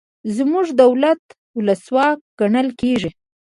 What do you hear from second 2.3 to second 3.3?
ګڼل کیږي.